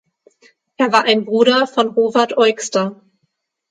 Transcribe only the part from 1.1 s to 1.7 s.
Bruder